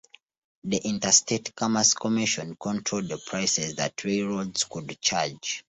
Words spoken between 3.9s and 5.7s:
railroads could charge.